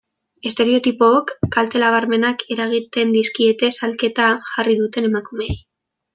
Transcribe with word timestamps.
Estereotipook 0.51 1.33
kalte 1.55 1.81
nabarmenak 1.83 2.41
eragiten 2.55 3.13
dizkie 3.17 3.69
salaketa 3.77 4.31
jarri 4.55 4.77
duten 4.83 5.11
emakumeei. 5.13 5.61